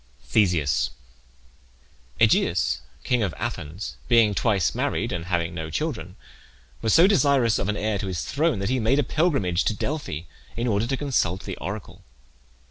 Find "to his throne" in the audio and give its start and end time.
7.99-8.57